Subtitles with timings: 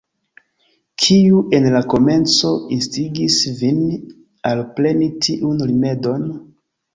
[1.01, 3.85] Kiu, en la komenco, instigis vin
[4.53, 6.27] alpreni tiun rimedon?